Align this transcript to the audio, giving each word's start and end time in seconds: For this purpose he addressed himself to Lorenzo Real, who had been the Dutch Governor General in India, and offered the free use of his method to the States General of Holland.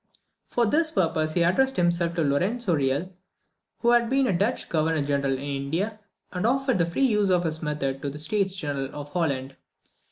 For 0.47 0.65
this 0.65 0.89
purpose 0.89 1.33
he 1.33 1.43
addressed 1.43 1.77
himself 1.77 2.15
to 2.15 2.23
Lorenzo 2.23 2.73
Real, 2.75 3.13
who 3.81 3.91
had 3.91 4.09
been 4.09 4.25
the 4.25 4.33
Dutch 4.33 4.67
Governor 4.67 5.03
General 5.03 5.33
in 5.33 5.43
India, 5.43 5.99
and 6.31 6.43
offered 6.47 6.79
the 6.79 6.87
free 6.87 7.05
use 7.05 7.29
of 7.29 7.43
his 7.43 7.61
method 7.61 8.01
to 8.01 8.09
the 8.09 8.17
States 8.17 8.55
General 8.55 8.89
of 8.95 9.09
Holland. 9.13 9.55